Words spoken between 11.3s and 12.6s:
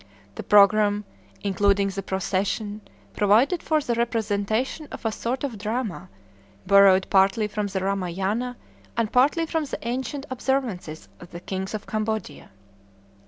kings of Cambodia.